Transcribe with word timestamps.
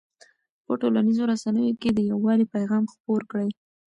په 0.65 0.73
ټولنیزو 0.81 1.23
رسنیو 1.31 1.79
کې 1.81 1.89
د 1.93 1.99
یووالي 2.11 2.45
پیغام 2.55 2.83
خپور 2.93 3.21
کړئ. 3.31 3.49